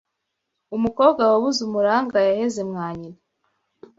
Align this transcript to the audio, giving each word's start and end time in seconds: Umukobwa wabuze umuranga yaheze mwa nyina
Umukobwa 0.75 1.21
wabuze 1.31 1.59
umuranga 1.67 2.17
yaheze 2.27 2.61
mwa 2.69 2.87
nyina 2.99 3.19